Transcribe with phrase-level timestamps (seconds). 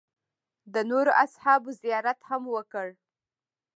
[0.73, 2.87] د نورو اصحابو زیارت هم وکړ.